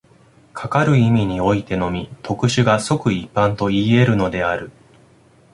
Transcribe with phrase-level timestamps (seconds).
[0.55, 4.71] かかる意味においてのみ、特殊が即一般といい得るのである。